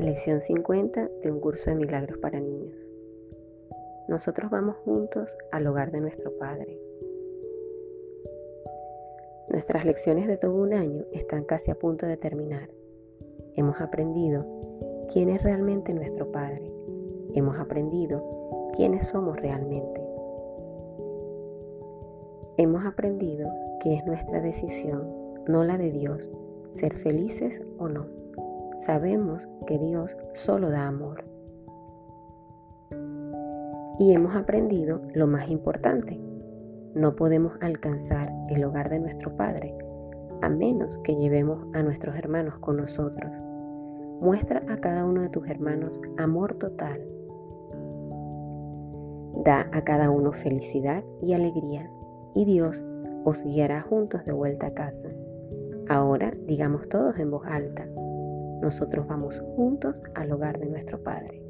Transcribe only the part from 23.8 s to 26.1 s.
que es nuestra decisión, no la de